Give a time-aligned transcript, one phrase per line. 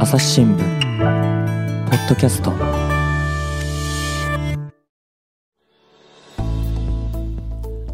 [0.00, 2.52] 朝日新聞ポッドキャスト。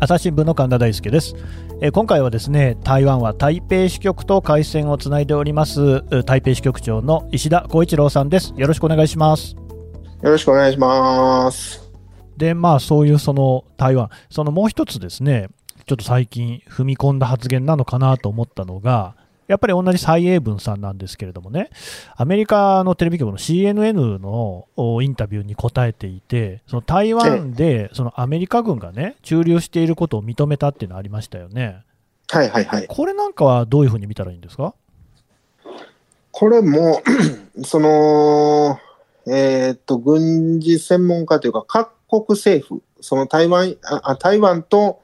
[0.01, 1.35] 朝日新聞の神田大輔です、
[1.81, 8.53] えー今回はですね台湾は台北支局と回線をつないでおりますう台北支局長の石田光一郎さんです。
[8.55, 9.57] よろしくお願いします。
[9.57, 11.91] よろしくお願いします。
[12.37, 14.11] でまあそういうその台湾。
[14.29, 15.49] そのもう一つですね
[15.87, 19.17] ちょっと最近踏み込んだ発言なのかなと思ったのが
[19.47, 21.71] やっぱり同じ蔡英文さんなんですけれどもね、
[22.17, 31.83] アメリカのテレビ局の CNN のおインタビューに答えていて、その台湾でそのアメリカ軍がね、駐留していることを認めたっていうのありましたよね。
[32.31, 32.87] はいはいはい。
[32.89, 34.75] これなんかはどういうふうに見たらいいんですか？
[36.33, 37.01] これも、
[37.65, 38.79] その、
[39.27, 45.01] えーっと、軍事専門家というか、各国政府、その台湾、ああ台湾と、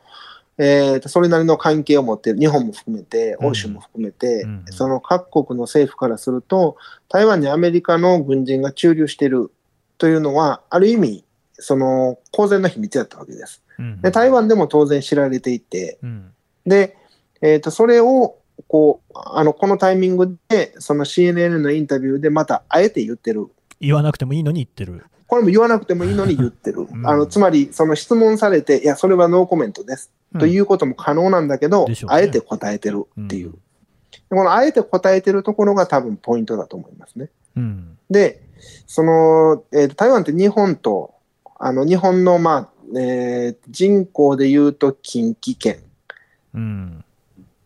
[0.62, 3.46] えーっと、それなりの関係を持っている、日本も含めて、うん。
[3.46, 4.64] 欧州も含めて、うん。
[4.68, 6.76] その各国の政府からすると、
[7.08, 9.50] 台湾にアメリカの軍人が駐留している
[9.96, 13.62] というのは、ある意味、その公然の秘密だったわけです。
[13.78, 14.02] うん。
[14.02, 16.32] で台湾でも当然知られていて、うん。
[16.66, 16.96] で、
[17.40, 18.36] えー、とそれを
[18.68, 23.48] こうあのこのタイミングでその CNN のインタビューでまたあえて言ってる。
[23.80, 25.04] 言わなくてもいいのに言ってる。
[25.26, 27.06] これも言わなくてもいいのに言ってる、ん。
[27.06, 37.30] あのつまりその質問されていやそれはノーコメントです、ということも可能なんだけど、あえて答えてるっていう、うんでこのあえて答えてるところが多分ポイントだと思いますね。
[37.56, 38.42] うんで
[38.86, 41.14] その、えーと台湾って日本と
[41.58, 45.80] あの日本の、まあえー人口でいうと近畿圏
[46.54, 47.04] うん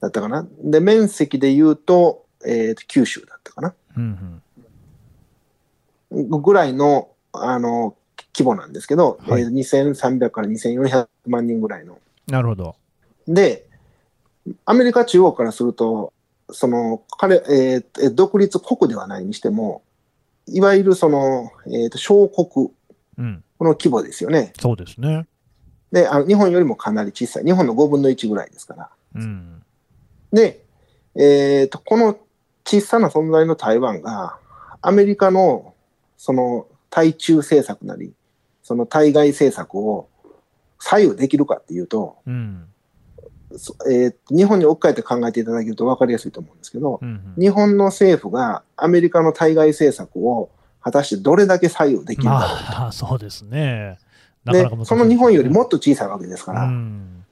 [0.00, 0.46] だったかな。
[0.62, 3.74] で、面積で言うと、えーと九州だったかな。
[3.96, 4.42] うん
[6.10, 7.96] ぐらいの、あの、
[8.36, 11.98] 規模なんですけど、はいえー2300から2400万人ぐらいの。
[12.26, 12.76] なるほど。
[13.26, 13.66] で、
[14.64, 16.12] アメリカ中央からすると、
[16.50, 19.82] その、彼、えーえ独立国ではないにしても、
[20.46, 22.70] いわゆるその、えーと小国、
[23.16, 24.52] うん、この規模ですよね。
[24.60, 25.26] そうですね。
[25.92, 27.44] で、あの日本よりもかなり小さい。
[27.44, 28.90] 日本の5分の1ぐらいですから。
[29.14, 29.62] うん
[30.34, 30.64] で、
[31.14, 32.18] えーと、この
[32.64, 34.36] 小さな存在の台湾が、
[34.82, 35.74] アメリカの
[36.16, 38.12] その対中政策なり、
[38.62, 40.08] その対外政策を
[40.84, 42.66] 左右できるかっていうと、うん。
[43.56, 50.50] そえーと日本に置き換えて考えていただけると分かりやすいと思うんですけど、うん日本の政府がアメリカの対外政策を
[50.82, 52.30] 果たしてどれだけ左右できるか。
[52.30, 53.98] まあ、そうですね。
[54.44, 57.24] でなか難しいその日本よりもっと小さいわけですから、うん。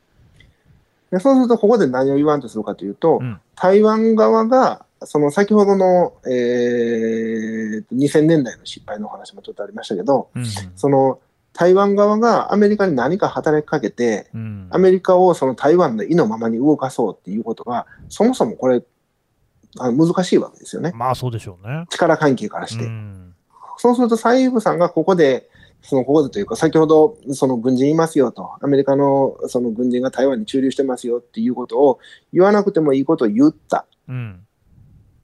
[1.10, 3.38] でそうするとここで何を言わんとするかというと、うん。
[3.54, 10.46] 台湾側が、その先ほどの、えー、2000年代の失敗のお話もちょっとありましたけど、うん。
[10.74, 11.18] その
[11.52, 18.82] 台湾側がアメリカに何か働きかけて、うんアメリカをその台湾の意のままに動かそうっていうことは、そもそもこれ、
[19.78, 20.92] あの難しいわけですよね。
[20.94, 21.84] まあそうでしょうね。
[21.90, 22.84] 力関係からして。
[22.84, 23.34] うん
[23.78, 25.48] そうすると、蔡英文さんがここで、
[25.82, 31.98] そのここでというか、先ほど、その軍人いますよと、アメリカのその軍人が台湾に駐留してますよっていうことを
[32.32, 33.86] 言わなくてもいいことを言った。
[34.08, 34.46] うん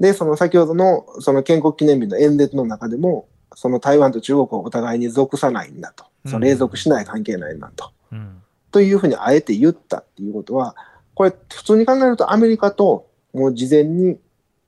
[0.00, 3.28] で、その先ほどのその建国記念日の演説の中でも、
[3.60, 8.41] その台湾と中国をお互いに属さないんだと、その隷属しない関係ないんだと、うん。
[8.70, 10.76] というふうにあえて言ったっていうことは、
[11.14, 14.16] これ、普通に考えるとアメリカともう事前に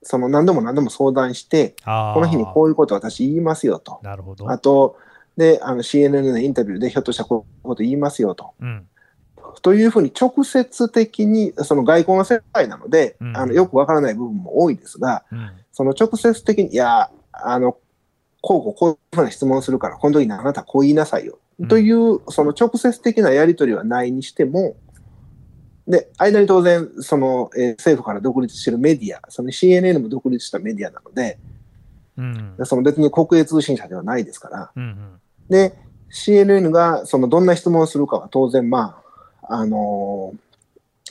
[0.03, 4.01] その何度も何度も相談して、この日にこういうことを私言いますよと。
[4.03, 4.51] なるほど。
[4.51, 4.97] あと、
[5.37, 8.55] で、あの CNN のインタビューでひょっとしたらこういうこと言いますよと。
[8.61, 8.89] うん。
[9.63, 13.37] というふうに直接的に、その外交の世界なので、うん。
[13.37, 15.51] あのよくわからない部分も多いですが、うん。
[15.71, 17.77] その直接的に、いや、あの、
[18.41, 21.39] こうこうこういうふうな質問するから、この時にあなたこう言いなさいよ。
[21.59, 24.77] うんという、その直接的なやり取りはないにしても、
[25.87, 31.39] で、間に当然、その、えー政府から独立しているメディア、その CNN も独立したメディアなので、
[32.17, 35.21] うんその別に国営通信社ではないですから、うんうん
[35.51, 35.75] で、
[36.11, 39.03] CNN がそのどんな質問をするかは当然、ま
[39.43, 40.39] あ、あのー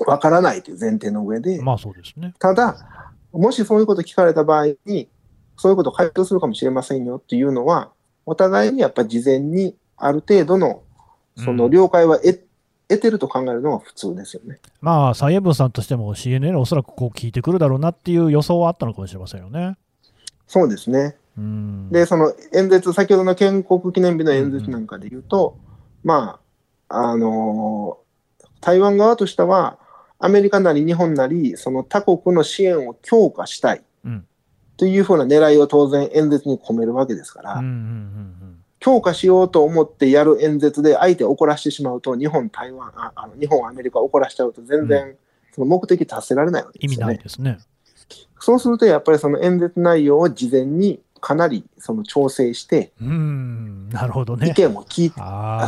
[0.06, 2.34] わからないという前提の上で、まあそうですね。
[2.40, 5.10] ただ、もしそういうこと聞かれた場合に、
[5.60, 7.92] そういうことを回答するかもしれませんよっていうのは、
[8.26, 10.84] お互いにやっぱり事前にある程度の
[11.36, 12.48] その了解は得,、
[12.88, 14.60] 得てると考えるのが普通ですよね。
[14.82, 19.78] まあ蔡英文さんとしても CNN おそらくこう聞いてくるだろうなっていう予想はあったのかもしれませんよね。
[20.48, 21.16] そうですね。
[21.38, 25.58] うんで、その演説、先ほどの建国記念日の演説なんかで言うと、
[26.04, 26.40] ま
[26.90, 28.10] あ、あのー
[28.62, 29.80] 台湾側としては、
[30.20, 33.84] アメリカなり日本なり、その他国の支援を強化したいうん
[34.80, 37.62] というふうな狙いを当然演説に込めるわけですから、
[38.80, 45.18] 強化しようと思ってやる演説で相手を怒らしてしまうと、日本、台湾、ああの日本、アメリカを怒らしちゃうと全然
[45.54, 47.14] その目的達せられないわけ意味ですよね。
[47.14, 47.58] ないですね。
[48.40, 54.48] そうすると、やっぱりその演説内容を事前にかなりその調整して、うん、なるほどね。
[54.48, 55.20] 意見を聞いて、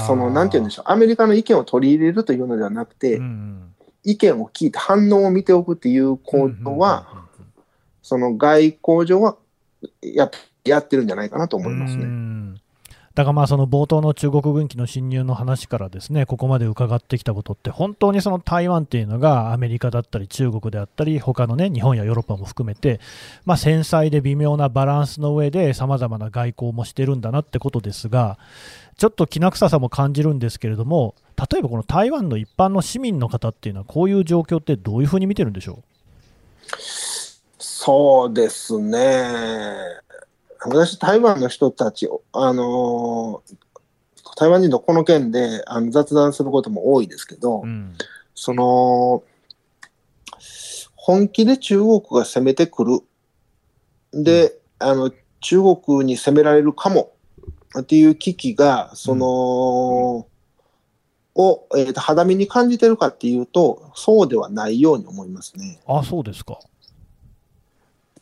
[0.07, 3.71] その、なんて言うんでしょう、アメリカの意見を取り入れるというのではなくて、うん
[4.03, 7.25] 意見を聞いて反応を見ておくっていう行動は、
[8.01, 9.38] その外交上は
[10.01, 10.30] や
[10.63, 12.06] やってるんじゃないかなと思いますね。
[13.13, 23.01] だからまあその冒頭の中国軍機の侵入の話からですねここまで伺ってきたことって本当にその台湾っていうのがアメリカだったり中国であったり他のね日本やヨーロッパも含めて
[23.44, 28.39] まあ繊細で微妙なバランスの上でさまざまな外交もしてるんだなってことですが
[28.98, 31.15] ちょっときな臭さも感じるんですけれども
[31.51, 35.83] 例えばこの台湾の一般の市民の方っていうのはこういう状況ってどういうふうに見てるんでしょう？
[37.83, 39.25] そうですね。
[40.63, 43.55] 私、台湾の人たち、あのー
[44.37, 47.95] 台湾人とこの件であの雑談することも多いですけど、う、うん
[48.35, 49.23] その、
[50.95, 52.99] 本気で中国が攻めてくる。
[54.13, 57.13] で、あの、中国に攻められるかも
[57.79, 60.27] っていう危機が、その、
[61.33, 65.79] を、えーと肌身に感じてるかっていうと、そうではないように思いますね。
[65.87, 66.59] あそうですか。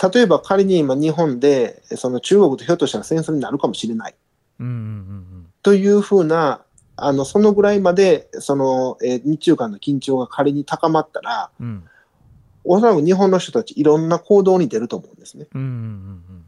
[0.01, 4.15] 例えば仮に今日本で、その中国とひょっとしたら戦争になるかもしれない。
[4.59, 6.61] うんうんうんというふうな、
[6.95, 11.67] あの、そのぐらいまで、その、えー日中間の緊張が仮に高まったら、うん。
[11.67, 11.83] うん
[12.65, 15.47] おそらく日本の人たちいろんな行動に出ると思うんですね。
[15.55, 16.45] うんうんうん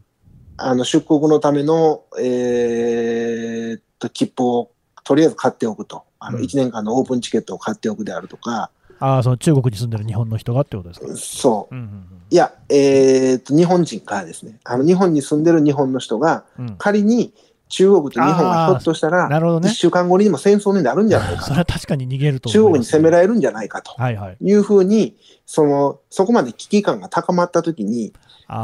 [0.58, 4.72] あの、出国のための、えーっと、切符を
[5.04, 6.04] とりあえず買っておくと。
[6.20, 6.44] あの、うん。
[6.44, 8.70] 1年間のオープンチケットを買っておくであるとか、
[9.02, 11.08] ああ、その中国に住んでる日本の人がってことですか？
[11.18, 11.76] そう。
[11.76, 14.58] うんうんいや、えーっと、日本人からですね。
[14.64, 17.34] あの、日本に住んでる日本の人が、うんうん仮に
[17.68, 19.74] 中国と日本がひょっとしたら、なるほどね1。
[19.74, 24.38] 週間後にも戦争になるんじゃないか それは確かに逃げると中国に攻められるんじゃないかとはいはい。
[24.42, 25.16] いうふうに、
[25.46, 28.14] その、そこまで危機感が高まったときに、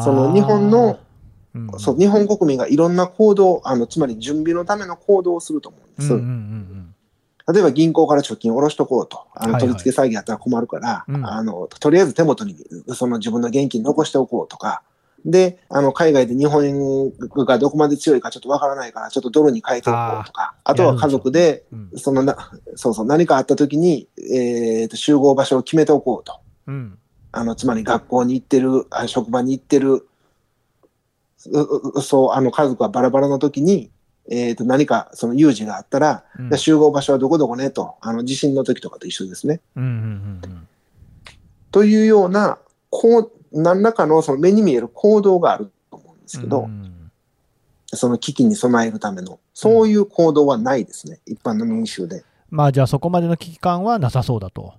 [0.03, 0.99] その日本の、
[1.55, 6.13] うんうんそう、日本国民がいろんな行動、あの、つまり準備のための行動をすると思うんです。
[6.13, 6.86] うんうんうん
[7.51, 9.25] 例えば銀行から貯金を下ろしとこうと。
[9.33, 9.73] あの、はいはい。
[9.73, 11.25] 取り付け詐欺やったら困るから、うん。
[11.25, 12.55] あの、とりあえず手元に
[12.93, 14.83] その自分の現金残しておこうとか、
[15.25, 17.11] で、あの、海外で日本円
[17.45, 21.91] がどこまで強いかちょっとわからないから、ちょっとドルに変えておこうとか、あとは家族で、うん。
[21.95, 26.39] そのな、そうそう、何かあった時に、えーと、集合場所を決めておこうと。
[26.67, 26.97] うん。
[27.31, 30.07] あの、つまり学校に行ってる、あ職場に行ってる、
[31.51, 33.91] ううそう、あの、家族がバラバラの時に、
[34.29, 39.61] えーと、何かその有事があったら、うん集合場所はどこどこねと、あの、地震の時とかと一緒ですね。
[39.75, 40.67] うんうんうん
[41.69, 42.57] というような、
[42.89, 46.93] こう、何らかのその目に見える行動があると思うんですけど、うん
[47.93, 52.25] その危機に備えるための、そういう行動はないですね、一般の民衆で。
[52.49, 54.73] まあじゃあそこまでの危機感はなさそうだと。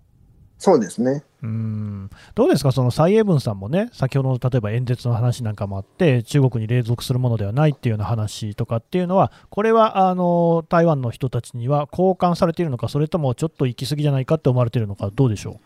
[0.59, 1.25] そうですね。
[1.41, 15.61] うんどうですか、その蔡英文さんもね、先ほどの例えば演説の話なんかもあって、中国に隷属するものではないっていうような話とかっていうのは、これはあの台湾の人たちには交換されているのか、それともちょっと行き過ぎじゃないかって思われているのか、どうでしょ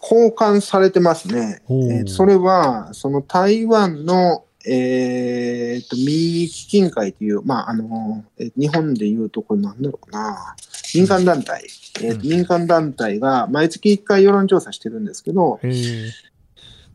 [0.00, 1.60] 交換されてますね。
[1.68, 10.54] えーそれは、その台湾の、えーと、民意基金会という、まあ、あの、えー日本でいうと、これなんだろうな、
[10.94, 11.64] 民間団体、
[12.02, 15.60] えーうん民間団体が毎月1回世論調査してるんですけど、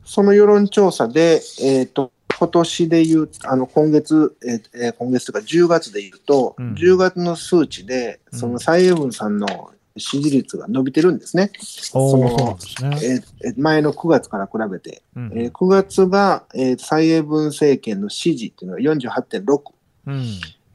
[0.06, 6.74] その世論調査で、えっ、と、今年で言う、あの、今月、えーえー今月とか10月で言うと、うん。
[6.74, 11.51] 10月の数値で、その蔡英文さんの支持率が伸びてるんですね。
[11.59, 13.21] そのそね。
[13.43, 15.03] え前の9月から比べて。
[15.15, 19.73] うんえー9月が、えー蔡英文政権の支持っていうのが48.6っ
[20.07, 20.25] うん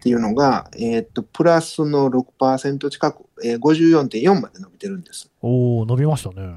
[0.02, 5.30] ていうのが、えー、とプラスの6%近く、えー、54.4まで伸びてるんです。
[5.42, 6.56] おお、伸びましたね。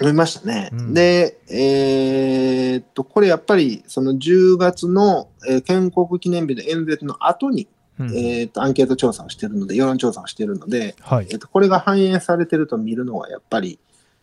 [0.00, 0.70] 伸びましたね。
[0.72, 7.68] うんで、えーっと、これやっぱりその10月の、えー建国記念日の演説の後に、
[8.00, 13.78] うんえーっとアンケート調査をしているので、世論調査をしているので、はいえーっとこれが反映されてると見るのはやっぱり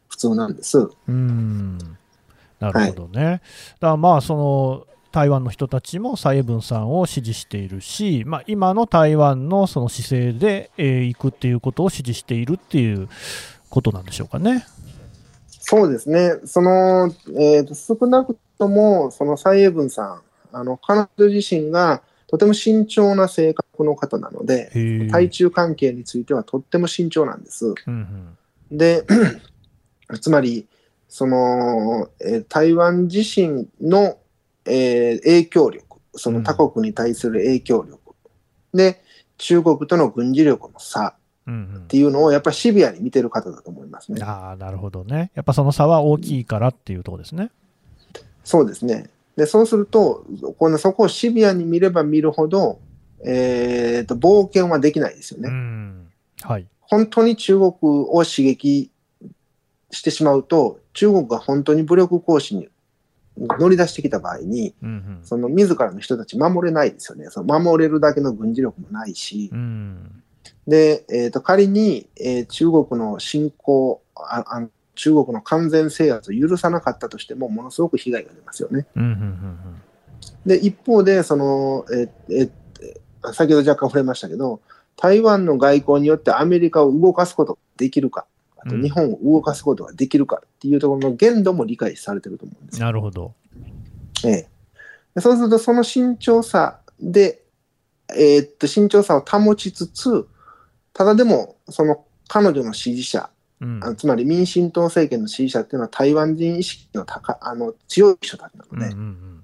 [0.08, 0.90] 普通なんです。
[1.08, 1.78] うん
[2.60, 3.24] なるほどね。
[3.24, 3.42] だか
[3.82, 13.10] らまあその台湾の人たちも蔡英文さんを支持しているし、まあ、今の台湾のその姿勢で、えー行くっていうことを支持しているっていう
[13.70, 14.66] ことなんでしょうかね。
[15.48, 16.34] そうですね。
[16.46, 20.22] その、えーっと少なくとも、その蔡英文さん、
[20.52, 24.70] あの、彼女自身がとても慎重な性格の方なので、
[25.12, 27.74] 対中関係についてはとっても慎重なんです。
[27.88, 28.38] うん
[28.72, 29.04] で、
[30.22, 30.68] つまり、
[31.08, 34.20] その、えー台湾自身の、
[34.66, 38.16] えー影響力、その他国に対する影響力、
[38.76, 39.02] で、
[39.40, 41.16] 中国との軍事力の差
[41.48, 44.22] うんうんっていうのをやっぱりシビアに見てる方だと思いますね。
[44.22, 45.32] ああなるほどね。
[45.34, 47.50] やっぱその差は大きいからっていうところですね。
[48.44, 49.10] そうですね。
[49.36, 50.26] で、そうすると、
[50.58, 52.80] このそこをシビアに見れば見るほど、
[53.26, 55.50] えー、と冒険はできないですよね。
[55.50, 56.08] うん。
[56.42, 56.68] はい。
[56.82, 58.92] 本当に中国を刺激
[59.92, 62.70] してしまうと、中国が本当に武力行使に
[63.38, 67.28] 乗り出してきた場合に、うんその自らの人たち守れないですよね。
[67.30, 69.60] その守れるだけの軍事力もないしうん。
[69.60, 70.24] う、ん。
[70.68, 78.86] で、えー、と仮に、えー中国の侵攻ああの、中国の完全制圧を許さなかったとしても、ものすごく被害が出ますよね。
[78.96, 79.04] うん。
[79.04, 79.58] うん。
[80.46, 82.50] で、一方で、その、えええ
[83.34, 84.62] 先ほど若干触れましたけど、
[84.96, 88.26] 台湾の外交によってアメリカを動かすことができるか、
[88.58, 92.86] あとうん日本を動かすことができるかっていうところの限度も理解されてると思うんですよ。
[92.86, 93.34] なるほど。
[94.26, 94.50] ええ、
[95.16, 97.44] でそうすると、その慎重さで、
[98.16, 100.28] えーっと、慎重さを保ちつつ、
[100.94, 103.30] ただでも、その彼女の支持者、
[103.62, 103.80] うん。
[103.84, 109.44] あつまり民進党政権の支持者っていうのは台湾人意識の高あの強い人たちなうん。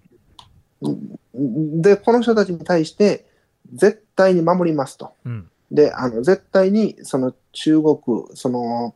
[0.82, 0.96] うの
[1.32, 1.82] で、ん。
[1.82, 3.26] で、この人たちに対して、
[3.74, 5.14] 絶対に守りますと。
[5.26, 5.50] うん。
[5.72, 7.98] で、あの、絶対に、その中国、
[8.34, 8.96] その、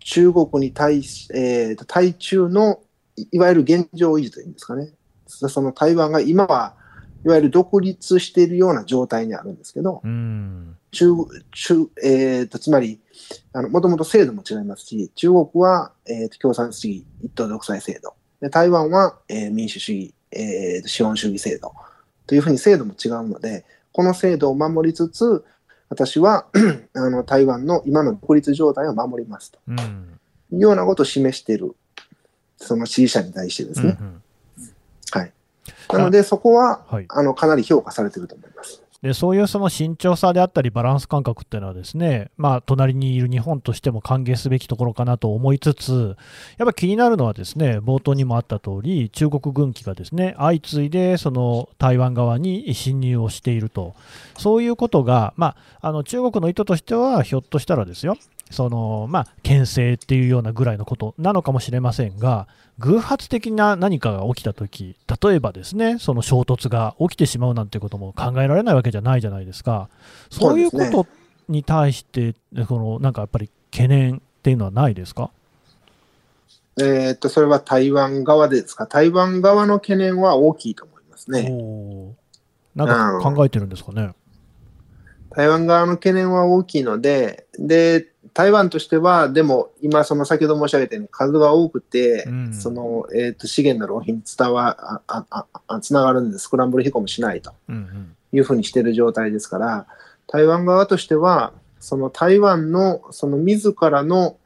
[0.00, 2.80] 中国に対し、えーと、対中の、
[3.16, 4.90] いいわゆる現状維持というんですかね。
[5.26, 6.74] そその台湾が今は、
[7.24, 10.76] いわゆる独立しているような状態にあるんですけど、うん。
[10.90, 11.06] 中、
[11.52, 13.00] 中、えーと、つまり、
[13.52, 18.14] あの、もともと制度も違いますし、中国は、えーと、共産主義一党独裁制度。
[18.40, 21.72] で、台湾は、えー民主主義、えーと、資本主義制度。
[22.26, 25.44] というふうに制度も違うので、この制度を守りつつ、
[25.88, 26.46] 私は
[26.94, 30.18] あの台湾の今の独立状態を守りますとうん。
[30.52, 31.74] いうようなことを示している、
[32.56, 33.96] その支持者に対してですね。
[33.98, 34.23] うんはい。
[35.92, 37.06] なので、そこは、はい。
[37.08, 38.84] あの、かなり評価されていると思います。
[39.04, 46.16] でそういうその慎重さであったりバランス感覚っていうのはですね、まあ、隣にいる日本としても歓迎すべきところかなと思いつつ、
[46.56, 53.94] やっぱり気になるのはですね、冒頭にもあった通り、中国軍機がですね、相次いでその台湾側に侵入をしていると、
[54.38, 58.16] そういうことが、まあ、あの中国の意図としては、ひょっとしたらですよ、
[58.50, 62.46] そのまあ、牽制っていうようなぐらいのことなのかもしれませんが、
[62.78, 69.88] 偶発的な何かが起きたとき、例えばですね、その衝突が起きてしまうなんてことも考えられないわけじゃないじゃないですか。
[70.30, 71.06] そういうこと
[71.48, 72.34] に対して、
[72.68, 75.30] このなんかやっぱり懸念っていうのはないですか？
[76.76, 78.86] えーっと、それは台湾側でですか？
[78.86, 81.50] 台湾側の懸念は大きいと思いますね。
[82.74, 84.12] なんか考えてるんですかね？
[85.30, 92.52] 台湾側の懸念は大きいので、で、台湾としては、でも今、その先ほど申し上げたように数が多くて、うん。
[92.52, 97.52] その、えっ、と、資源の浪費に伝わ、あ、あ、あ、あつながるんで、スクランブル飛行もしないと。
[98.32, 99.86] いうふうにしている状態ですから、
[100.26, 104.36] 台湾側としては、その台湾の、その自らの、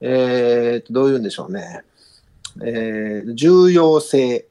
[0.00, 1.82] えっ、と、どういうんでしょうね、
[2.62, 4.46] えー重要性、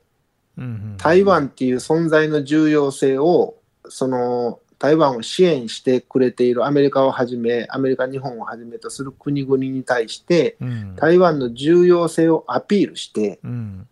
[0.98, 3.56] 台湾っていう存在の重要性を、
[3.88, 13.88] その台湾を支援してくれているアメリカをはじめ、アメリカ、日本をはじめとする国々に対して、うん台湾の重要性をアピールして、うん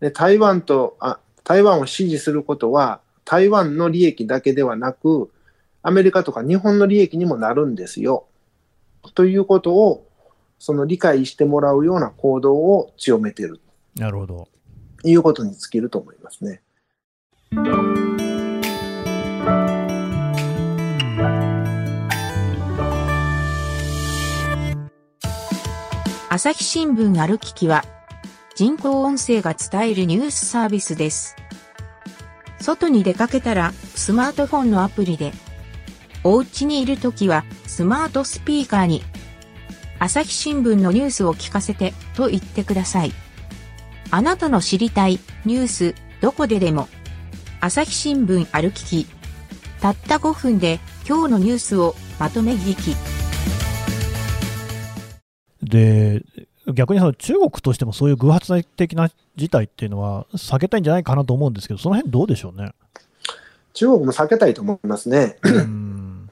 [0.00, 5.30] で台湾とあ、台湾を支持することは、台湾の利益だけではなく、
[5.82, 8.24] アメリカとか日本の利益にもなるんですよ。
[9.14, 10.08] ということを、
[10.58, 13.60] その理解してもらうような行動を強めている
[13.94, 14.48] なるほど。
[15.02, 16.62] ということに尽きると思いますね。
[26.34, 27.84] 朝日新聞ある聞きは、
[28.56, 31.36] 人工音声が伝えるニュースサービスです。
[32.60, 35.32] 外に出かけたら、スマートフォンのアプリで、
[36.24, 39.04] お家にいるときは、スマートスピーカーに、
[40.00, 43.12] 朝日新聞のニュースを聞かせて、と言ってください。
[44.10, 46.88] あなたの知りたい、ニュース、どこででも、
[47.60, 49.06] 朝日新聞ある聞き。
[49.80, 53.13] たった5分で、今日のニュースをまとめ聞き。
[55.74, 56.24] で、
[56.72, 62.72] 逆にその中国としてもそういう偶発的な事態っていうのは避けたいんじゃないかなと思うんですけど、その辺どうでしょうね。
[63.72, 65.36] 中国も避けたいと思いますね。
[65.42, 66.30] うん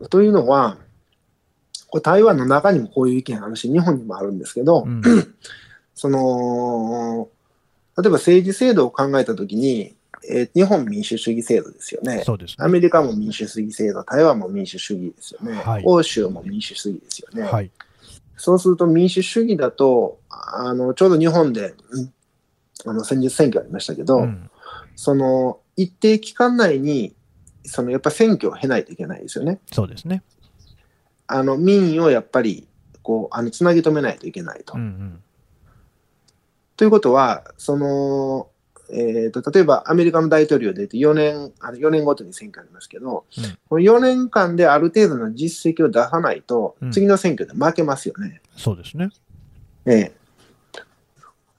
[0.10, 0.78] というのは、
[1.88, 5.02] これ台湾の中にもこういう意見あるし、日本にもあるんですけど、うん
[5.94, 7.28] その、
[7.96, 9.94] 例えば政治制度を考えたときに、
[10.30, 12.22] えー日本民主主義制度ですよね。
[12.24, 12.56] そうですね。
[12.58, 15.52] アメリカも民主主義制度、台湾も民主主義ですよね。
[15.52, 17.42] はい欧州も民主主義ですよね。
[17.42, 17.70] はい。
[18.38, 22.12] そうすると民主主義だと、あのちょうど日本で、うん
[22.86, 24.50] あの先日選挙ありましたけど、うん
[24.94, 27.14] その一定期間内に、
[27.64, 29.60] そのやっぱ選挙を経ないといけないですよね。
[29.72, 30.22] そうですね。
[31.26, 32.66] あの民意をやっぱり
[33.02, 34.74] こうあのつなぎ止めないといけないと。
[34.74, 35.22] うんうん
[36.78, 38.50] ということは、その、
[38.90, 48.40] えー、と例えばアメリカの大統領で4年あの4年ごとに選挙ありますけど、うんこの4年間である程度の実績を出さないとうん、次の選挙で負けますよね。
[48.56, 49.10] そうですね。
[49.86, 50.18] ええ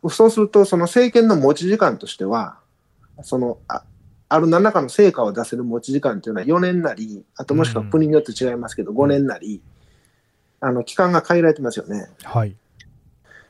[0.07, 2.59] そうすると、その政権の持ち時間としては、
[3.21, 3.83] そのあ
[4.29, 9.61] ある何らかの成果を出せる持ち時間というのは4年なり、あともしくは国によって違いますけど、5年なり、
[10.61, 12.07] あの期間が限られてますよね。
[12.23, 12.55] はい。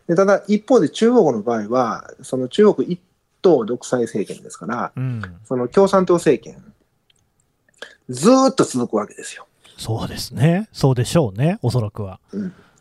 [0.07, 2.99] でただ、一方で中国の場合は、その中国一
[3.41, 5.21] 党独裁政権ですから、うん。
[5.45, 6.63] その共産党政権、
[8.09, 10.67] ずーっと続くわけですよ、そうですね。
[10.71, 11.59] そうでしょうね。
[11.61, 12.19] おそらくは。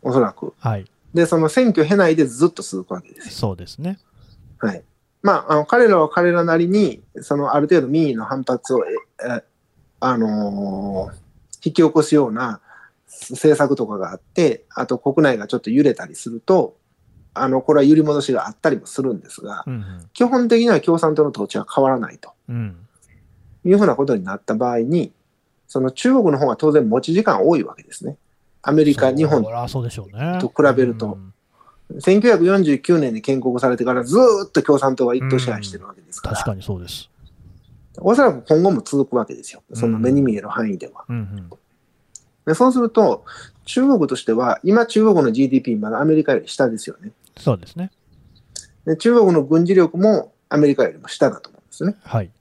[0.01, 0.53] おそらく。
[0.59, 0.85] はい。
[1.13, 3.31] で、その選挙経ないでずっと続くわけですよ。
[3.31, 3.99] そうですね。
[4.59, 4.83] はい。
[5.21, 8.93] まあ、あの彼らは彼らなりに、そのある程度民意の反発を、え
[9.27, 9.43] え
[9.99, 11.29] あのー
[11.61, 12.61] 引き起こすような
[13.31, 16.77] 政策とかがあって、あと国内がちょっと揺れたりすると、
[17.33, 22.55] あの、これは揺り戻しがあったりもするんですが、うん基本的には共産党の統治は変わらないとうん。
[22.55, 22.59] う
[23.67, 23.71] ん。
[23.71, 25.11] いうふうなことになった場合に、
[25.67, 28.17] その中国の方が当然持ち時間多いわけですね。
[28.61, 30.39] アメリカ、日本そりゃそうでしょうね。
[30.41, 31.33] と比べるとうん
[31.95, 37.09] 1949年に建国されてからずーっと共産党が一党支配してるわけですから、確かにそうです。
[37.97, 39.63] おそらく今後も続くわけですよ。
[39.73, 41.05] その目に見える範囲では。
[41.09, 41.49] うんうん。
[42.45, 43.25] でそうすると、
[43.65, 47.11] 中国としては、今中国の GDP まだアメリカより下ですよね。
[47.39, 47.91] そうですね。
[48.85, 51.95] で中国の軍事力もアメリカよりも下だと思うんですね。
[52.03, 52.31] はい。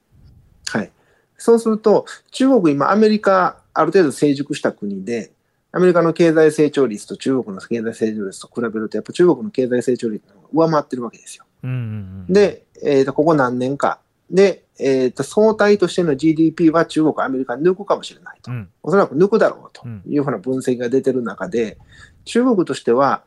[0.70, 0.90] はい。
[1.36, 5.32] そうすると、中国今アメリカある程度成熟した国で、
[5.70, 11.44] アメリカの経済成長率と中国の経済成長率と比べると、やっぱ中国の経済成長率の方が上回ってるわけですよ。
[11.62, 14.00] うんうんうん。、で、えー、とここ何年か
[14.30, 18.50] で、えー、と相対としての GDP は中国、アメリカ抜くかもしれないと。
[18.50, 18.68] うん。
[18.82, 21.78] おそらく抜くだろうとうんいうふうな分析が出てる中で、
[22.24, 23.22] 中国としては、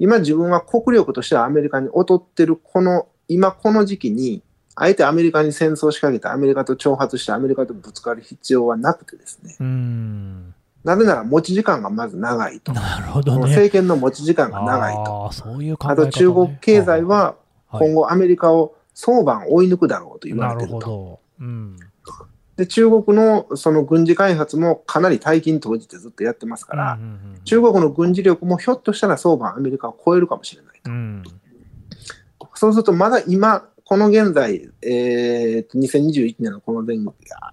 [0.00, 4.42] 今自分は国力としてはアメリカに劣ってるこの、今この時期に、
[4.74, 10.54] あえてアメリカに戦争を仕掛けてアメリカと挑発してアメリカとぶつかる必要はなくてですね、うーん。
[10.82, 12.72] なぜなら持ち時間がまず長いと。
[12.72, 13.40] なるほどね。
[13.42, 15.24] 政権の持ち時間が長いと。
[15.24, 16.08] ああ、そういう考え方、ね。
[16.08, 17.34] あと中国経済は
[17.66, 20.74] はい今後アメリカを相番追い抜くだろうと言われてると。
[20.74, 21.20] ほど。
[21.40, 21.76] うん。
[22.60, 26.98] で、中国のその軍事開発もかなり大金投じてずっとやってますから、
[27.44, 30.80] 中国の軍事力もひょっとしたら相場アメリカを超えるかもしれない。
[30.84, 31.22] うん。
[32.54, 36.98] そうすると、まだ今、この現在、えーと、2021年のこの前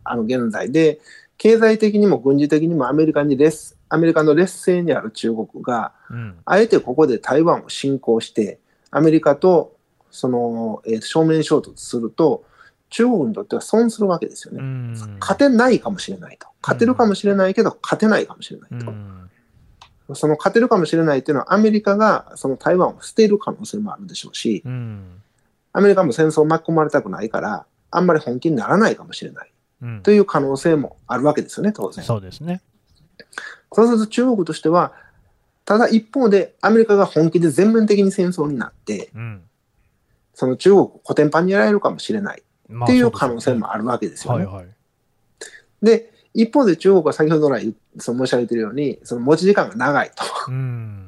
[0.03, 0.99] あの現在で、
[1.37, 6.35] 経済的にも軍事的にもアメリカに劣アメリカの劣勢にある中国が、うん。
[6.43, 8.59] あえてここで台湾を侵攻して、
[8.91, 9.77] アメリカと
[10.11, 12.43] その、えー正面衝突すると、
[12.89, 14.59] 中国にとっては損するわけですよね。
[14.61, 15.17] うん。
[15.19, 16.47] 勝てないかもしれないと。
[16.61, 18.91] 勝てるかもしれないけど、勝てないかもしれないと。
[18.91, 19.29] うん。
[20.13, 25.21] その勝てるかもしれないっていうのは、アメリカがその台湾を捨てる可能性もあるでしょうし、うん。
[25.73, 32.03] アメリカも戦争を巻き込まれたくないから、あんまり本気にならないかもしれないうんという可能性もあるわけですよね、当然。
[32.03, 32.61] そうですね。
[33.71, 34.93] そうすると中国としては、
[35.65, 39.41] ただ一方でアメリカが本気で全面的に戦争になって、うん。
[40.33, 42.46] その中国をコテンパンにやられるかもしれないま
[42.83, 44.45] っていう可能性もあるわけですよね。
[44.45, 44.67] はいはい。
[45.81, 50.23] で、一方で中国は先ほど来その申し上げているように、その持ち時間が長いと。
[50.49, 51.07] うん。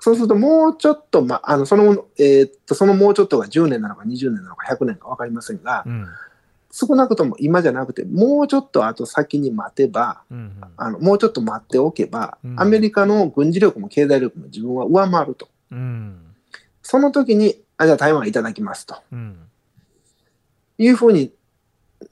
[0.00, 6.06] そうするともうちょっと、ま、あのその、えーっと、そのもうちょっとが10年なのか20年なのか100年か分かりませんがう、ん。
[6.70, 10.60] 少なくとも今じゃなくて、もうちょっと後先に待てば、うん。
[10.76, 15.48] あのもうちょっと待っておけば、うんアメリカの軍事力も経済力も自分は上回ると。
[15.70, 16.18] うん。
[16.82, 19.38] その時に、あじゃあ台湾いただきますとうん。
[20.78, 21.32] いうふうに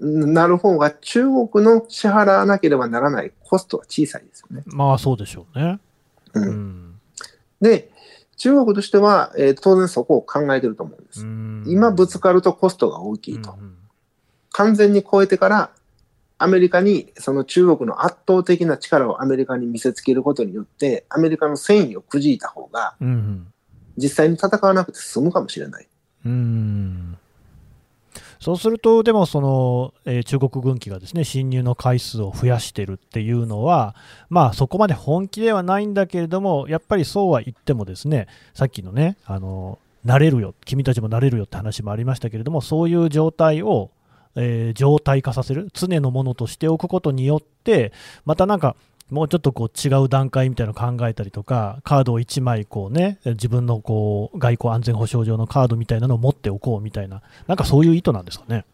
[0.01, 4.63] なる方が、中国の支払わなければならないコストは小さいですよね。
[4.67, 5.79] まあそうでしょうね。
[6.35, 7.01] ううんん。
[7.61, 7.91] で、
[8.37, 11.23] 中国としては、えー当然そこを考えてると思うんです。
[11.23, 13.53] うん今ぶつかるとコストが大きいと。
[13.53, 13.77] うん
[14.57, 15.71] 完全に超えてから、
[16.39, 23.09] アメリカに、その中国の圧倒的な力をアメリカに見せつけることによって、アメリカの戦意をくじいた方が、うん。
[23.09, 23.53] うん。
[23.97, 25.89] 実際に戦わなくて済むかもしれない。
[26.25, 27.14] うん
[28.45, 33.97] そうすると、でもその、えー中国軍機がですね侵入の回数を増やしてるっていうのは、
[34.29, 43.91] まあ、そこまで本気ではないんだけれども、やっぱりそうは言っても、ですねさっきのね、あの慣れるよ、君たちも慣れるよって話もありましたけれども、そういう状態を、
[44.37, 47.95] えー状態化させる、常のものとしておくことによって、
[48.27, 48.77] またなんか、
[49.11, 58.65] もうちょっとこう違う段階みたいなのを考えたりとか、カードを1枚こうね、自分のこう外交安全保障上のカードみたいなのを持っておこうみたいな、なんかそういう意図なんですかね？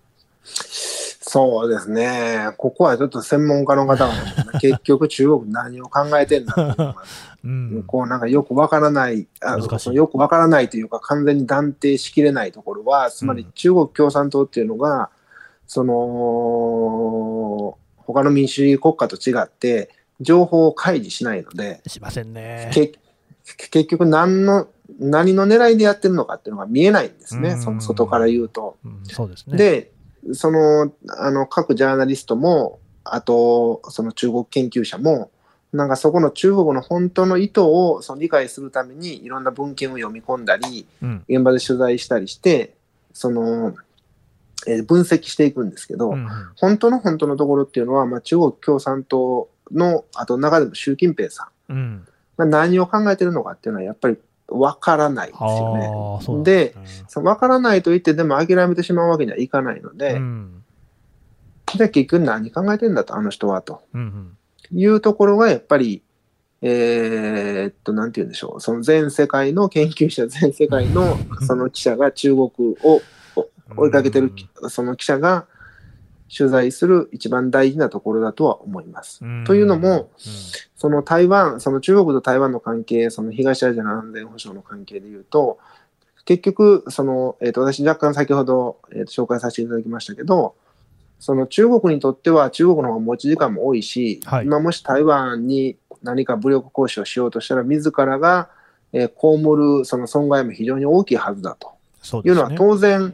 [1.22, 2.54] そうですね。
[2.56, 4.12] ここはちょっと専門家の方が、
[4.60, 6.96] 結局中国何を考えてんだっていうのが、
[7.44, 7.84] うん。
[7.86, 15.10] こうなんかよくわからない、あのよくわからないというか完全に断定しきれないところは、つまりうん中国共産党っていうのが、
[15.66, 19.90] その、他の民主主義国家と違って、
[20.20, 22.70] 情報を開示しないので、しませんね。
[22.72, 22.92] け
[23.70, 28.76] 結局何の、何の狙いでやってるのかっていうのが見えないんですね、うんそ外から言うと。
[28.84, 29.92] うん、そうですね。、で、
[30.32, 35.30] その、あの、各ジャーナリストも、あと、その中国研究者も、
[35.72, 41.24] なんかそこの中国の本当の意図をその理解するためにいろんな文献を読み込んだり、うん。
[41.28, 42.74] 現場で取材したりして、
[43.12, 43.74] その、
[44.66, 52.06] えー分析していくんですけど、うん本当の本当のところっていうのは、まあ、中国共産党の、あと中でも習近平さんうん。
[52.36, 54.16] が何を考えてるのかっていうのはやっぱり
[54.48, 56.42] わからないですよね。
[56.44, 60.64] で、すねその分からないと言ってでも諦めてしまうわけにはいかないので、うん。
[61.76, 64.36] で結局何考えてんだと、あの人はとうん。
[64.72, 66.02] いうところがやっぱり、
[66.62, 72.50] えーっと、なんて言うんでしょう、その全世界の研究者、全世界の その記者が中国
[72.82, 73.02] を
[73.76, 74.32] 追いかけてる、
[74.68, 75.46] その記者が
[76.34, 79.24] 取材する一番大事なところだとは思います。
[79.24, 80.10] うんというのも、
[80.76, 85.58] その台湾、その中国と台湾の関係、その東アジアの安全保障の関係でいうと、
[86.24, 90.54] 結局、その、えっ、と、私若干先ほど、えーと紹介させていただきましたけど、
[91.18, 98.48] その中国にとっては中国の方が持ち時間も多いし、はい今もし台湾に何か武力行使をしようとしたら、自らが、
[98.92, 99.42] えー被
[99.80, 101.72] るその損害も非常に大きいはずだと。
[102.24, 103.12] いうのは当然、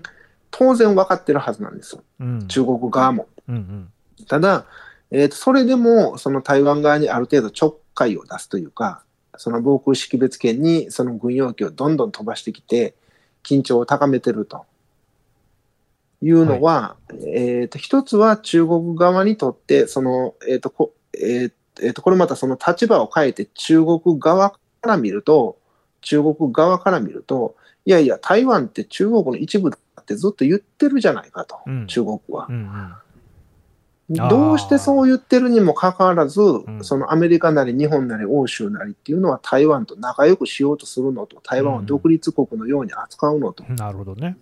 [0.50, 2.02] 当然分かってるはずなんですよ。
[2.20, 3.28] うん中国側も。
[3.48, 3.92] うんうん。
[4.26, 4.66] ただ、
[5.10, 9.02] えーとそれでもその台湾側にある程度ちょっかいを出すというか、
[9.36, 12.94] その防空識別圏にその軍用機をどんどん飛ばしてきて、
[13.42, 14.64] 緊張を高めてると
[16.22, 21.52] いうのは、えーと一つは中国側にとって、そのえーとこえー
[21.82, 25.58] えーとこれまたその立場を変えて中国側から見ると、
[26.00, 32.52] 中国側から見ると、いやいや、台湾って中国の一部だってずっと言ってるじゃないかと、うん中国はう。
[32.52, 34.28] んうん。
[34.28, 44.36] どうしてそう言ってるにもかかわらず、んそのアメリカなり日本なり欧州なりっていうのは台湾と仲良くしようとするのと、台湾を独立国のように扱うのと、なるほどね。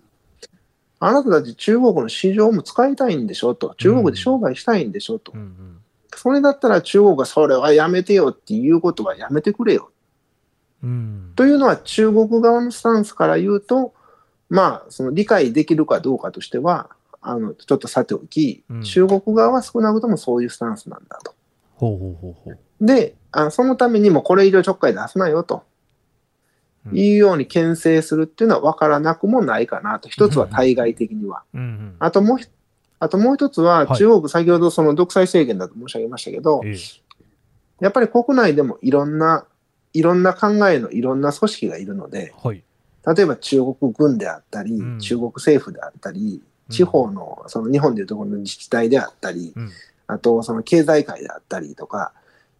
[0.99, 5.77] あなたたち中国の市場も使いたいんでしょと、中国で商売したいんでしょと、うんうん。
[6.15, 9.89] それだったら中国がそれはやめてよっていうことはやめてくれよ
[10.83, 11.33] うん。
[11.35, 13.93] というのは中国側のスタンスから言うと、
[14.49, 16.89] まあ、その理解できるかどうかとしては、
[17.21, 21.33] あのちょっとさておき、うん中国側は少なくともそういうスタンスなんだと。
[21.75, 22.59] ほうほうほうほう。
[22.85, 25.63] で、あそのためにもこれ以上ちょっかい出すなよと、
[26.85, 30.07] うんいうように牽制するっていうのは分からなくもないかなと。
[30.07, 31.41] 一つは対外的には。
[31.55, 31.95] うんうん。
[31.97, 32.45] あともうひ、
[32.99, 36.75] あともう一つははい中国、先ほどその独裁政権だと申し上げましたけど、ええ
[37.79, 39.45] やっぱり国内でもいろんな、
[39.93, 42.63] いろんな考えのいろんな組織がいるので、はい。
[43.05, 49.71] 例えば中国軍であったり、うん中国政府であったり、地方の、その日本でいうところの自治体であったり、うん。
[50.07, 52.13] あとその経済界であったりとか、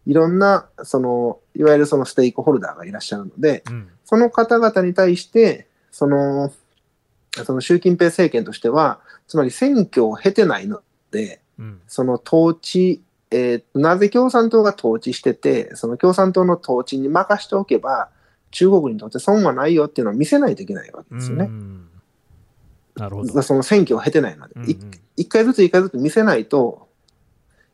[0.06, 3.88] いろんな、その、いわゆるそのステークホルダーがいらっしゃるので、うん。
[4.04, 6.52] その方々に対して、その、
[7.44, 10.80] その習近平政権としては、つまり選挙を経てないの
[11.10, 11.80] で、うん。
[11.88, 18.08] その統治、えーなぜ共産党が統治してて、その共産党の統治に任しておけば、
[18.50, 21.44] 中国にとって損はないよっていうのを見せないといけないわけですよね。
[21.44, 21.88] うん
[22.96, 23.42] なるほど。
[23.42, 24.78] その選挙を経てないので、うんうんい
[25.18, 26.88] 一回ずつ一回ずつ見せないと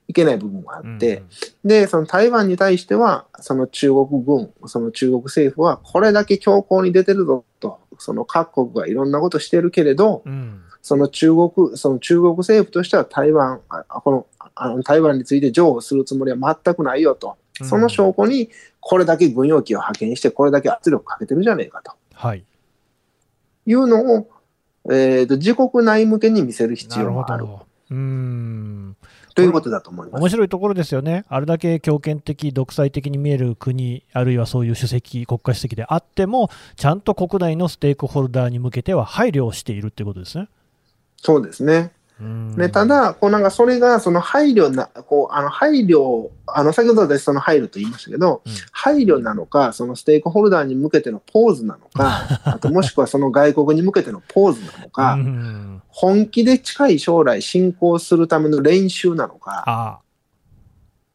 [0.06, 1.24] いけない部分があって、
[1.64, 10.32] で、その台湾に対しては、その中国軍、その中国政府は、これだけ強硬に出てるぞと、その各国がいろんなことしてるけれど、うん。
[10.32, 10.61] うん。
[10.82, 22.45] その中国、その中国政府としては台湾、あこのあの台湾について譲歩するつもりは全くないよと、うんその証拠に、これだけ軍用機を派遣して、これだけ圧力かけてるじゃねえかとはい。
[23.67, 24.31] いうのを、
[24.91, 27.67] えーと自国内向けに見せる必要があるど。
[27.91, 28.97] うーん。
[29.35, 30.29] ということだと思います面。
[30.31, 31.25] 白いところですよね。
[31.29, 40.49] あれだけ強権的、独裁的に見える国、あるいはそういう主席、国家主席であっても、ちゃんと国内のステークホルダーに向けては配慮をしているっていうことですね。
[41.19, 41.93] そうですね。
[42.22, 42.56] うーん。
[42.56, 48.52] ね、た、だ、こうなんかそれがその配慮な、こうあの配慮、あの先ほど私その配慮と言いましたけど、うん。
[48.70, 55.82] 配慮なのか、そのステークホルダーに向けてのポーズなのか、 あともしくはその外国に向けてのポーズなのか、うん。
[55.88, 59.98] 本気で近い将来進行するための練習なのか、あ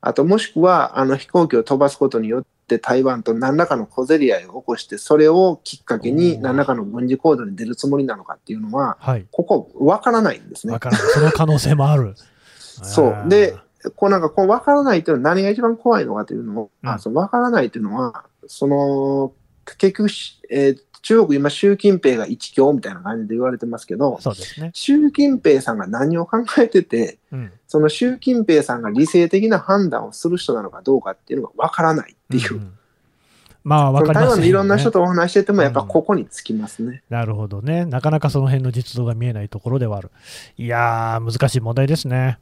[0.02, 0.14] あ。
[0.14, 9.26] ともしくはあの飛行機を飛ばすことによっって台湾と何らかの小競り合いを起こして、それをきっかけおにー何らかの軍事行動に出るつもりなのかっていうのは、はい。
[9.32, 10.78] ここ分からないんですね。
[11.14, 12.16] その可能性もある。
[12.52, 13.56] そうで、
[13.96, 19.34] こうなんかこう分からないというのは何が一番怖いのかというのを、うんあその分からないというのは、その、
[19.78, 24.72] 結局し、えー中国今習近平が一強みたいな感じで言われてますけど、そうですね。
[24.74, 27.52] 習近平さんが何を考えてて、うん。
[27.68, 32.54] その習近平さんが理性的な判断をする人なのかどうかっていうのが分からないっていう。
[32.56, 32.74] んん
[33.64, 35.00] まあ、わかります台湾でいろんな人と。
[35.00, 37.04] とお話ししてても、やっぱここにつきますね。
[37.10, 37.86] なるほどね。
[37.86, 40.12] なかなかその辺の実像が見えないところではある。
[40.58, 42.40] いやー、難しい問題ですね。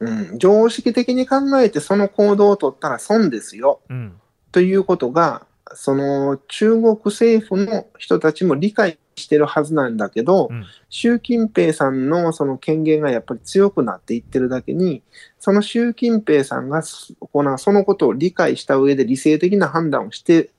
[0.00, 4.20] うん、常識的に考えてその行動を取ったら損ですようん。
[4.52, 15.02] ということが、その中国政府の人たちも理解してるはずなんだけど、うん習近平さんのその権限がやっぱり強くなっていってるだけに、
[15.40, 20.50] その習近平さんがそこのそのことを理解した上で理性的な判断をして、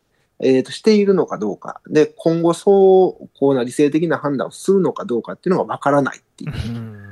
[0.41, 6.51] えーとしているのかどうか、で、今後そう、こうな理性的な判断をするのかどうかっていうのがわからないっていう。
[6.51, 7.05] うん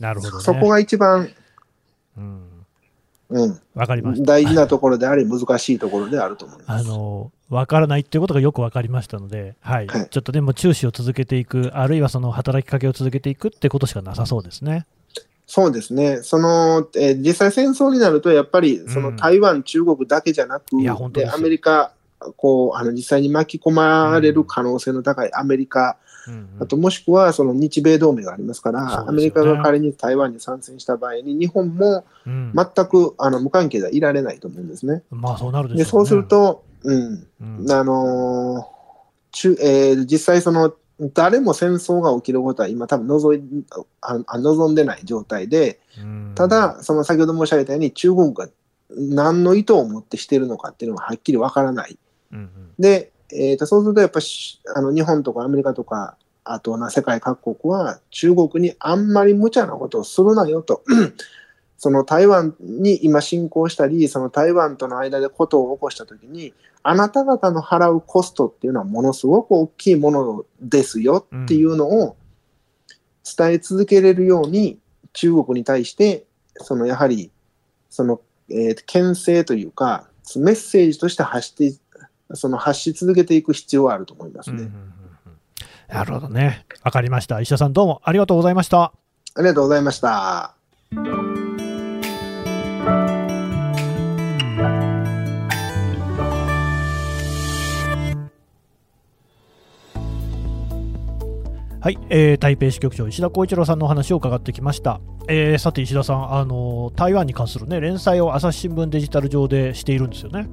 [0.00, 0.44] なるほどね。
[0.44, 1.34] そこが一番、うん。
[3.28, 4.26] うん、わかりました。
[4.26, 6.88] 大事なところであり、難しいところであると思います。
[6.88, 14.86] あの分からないっていうことがよく分かりましたので、はいはいちょっとでも注視を続けていく、あるいはその働きかけを続けていくってことしかなさそうですね。
[15.46, 16.22] そうですね。
[16.22, 21.92] その、えー実際戦争になると、やっぱり、そのうん台湾、中国だけじゃなく、いや本当アメリカ、
[22.36, 26.48] こう、あの、実際に巻き込まれる可能性の高いアメリカ、うんうん。
[26.60, 32.52] あともしくはその日米同盟がありますから、アメリカが仮に台湾に参戦した場合に、日本もうん。
[32.54, 35.02] 全くあの無関係ではいられないと思うんですね。
[35.10, 38.68] まあそうなるそうすると、うん、うん、あの
[39.60, 40.74] えー実際その、
[41.12, 43.42] 誰も戦争が起きることは今多分望い
[44.00, 46.32] ああ望んでない状態で、うん。
[46.34, 48.48] ただ、その先ほど申し上げたように中国が
[48.88, 51.98] 何の意図を持ってしているのかっていうのがはっきりわからない。
[52.32, 52.50] うんうん。
[52.78, 60.82] で、えーとそうするとやっぱしあの日本とかアメリカとか、あとな世界各国は中国にあんまり無茶なことをするなよと。
[61.78, 72.16] その台湾に今侵攻したり、その台湾との間でことを起こしたときに、あなた方の払うコストっていうのはものすごく大きいものですよっていうのを
[73.36, 74.78] 伝え続けれるように、
[75.12, 77.30] 中国に対して、そのやはり、
[77.90, 81.78] その、えー牽制というか、メッセージとして発して、
[82.34, 84.62] その発し続けていく必要はあると思いますね。
[84.62, 84.96] うんうんうんうん
[85.88, 86.66] なるほどね。
[86.82, 87.40] わかりました。
[87.40, 88.92] 石田さんどうもありがとうございました。
[89.34, 90.56] ありがとうございました。
[101.80, 105.00] はい、えー台北支局長石田浩一郎さんのお話を伺ってきました。
[105.28, 110.48] えーさて石田さん、あの台湾に関するね連載を朝日新聞デジタル上でしているんですよね。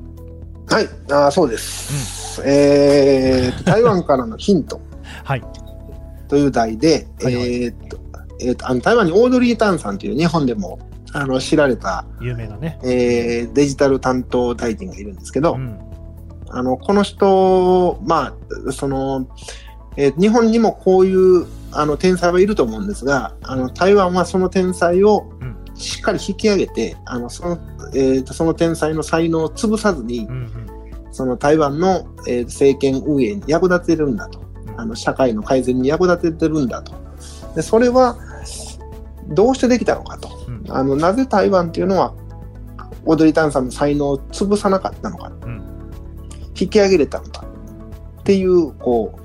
[0.70, 2.42] はい、あーそうです。
[2.46, 4.82] えーと台湾からのヒント
[5.24, 5.44] はい。
[6.28, 7.98] という題で、はいはいえーっと、
[8.40, 10.80] えーっと、あの台湾にオードリー・タンさんという日本でも
[11.14, 12.80] あの知られた、有名なね。
[12.84, 15.78] えーデジタル担当大臣がいるんですけど、うん。
[16.50, 18.34] あのこの人、ま
[18.68, 19.28] あ、その、
[19.96, 25.33] えー日本にもこういうあの天才はいると思うんですが、あの台湾はその天才をうん
[25.76, 27.60] しっかり引き上げて、あのその
[27.94, 30.68] えーとその天才の才能を潰さずにう、ん
[31.12, 36.94] その台湾の、えー政権運営に役立てるんだと、うんあの社会の改善に役立ててるんだと。
[37.56, 38.18] でそれは
[39.30, 40.30] どうしてできたのかと。
[40.48, 42.14] うんあのなぜ台湾っていうのは、
[43.06, 45.32] オードリー・タンさんの才能を潰さなかったのか。
[45.46, 45.64] うん
[46.56, 47.46] 引き上げれたのか
[48.20, 49.20] っていう、こ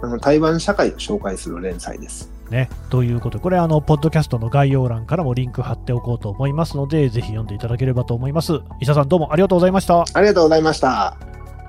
[0.00, 2.31] う、あの台湾社会を紹介する連載です。
[2.52, 8.60] ね、ということで、これあの、ポッドキャストの概要欄からもリンク貼っておこうと思いますので、ぜひ読んでいただければと思います。
[8.80, 10.04] 石田さん、どうもありがとうございました。
[10.14, 11.16] ありがとうございました。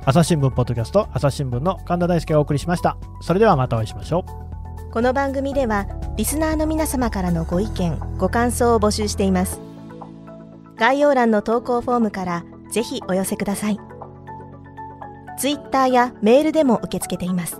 [0.05, 2.97] 朝日新聞ポッドキャスト、朝日新聞の神田大輔がお送りしました。
[3.21, 4.43] それではまたお会いしましょう。
[4.93, 9.59] この番組ではリスナーの皆様からのご意見ご感想を募集しています
[10.75, 13.79] 概要欄の投稿フォームからぜひお寄せください
[15.39, 17.59] ツイッターやメールでも受け付けています